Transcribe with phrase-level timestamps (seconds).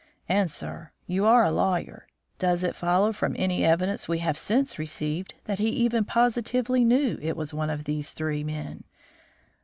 [0.27, 2.07] And, sir, you are a lawyer,
[2.39, 7.19] does it follow from any evidence we have since received that he even positively knew
[7.21, 8.85] it was one of these three men?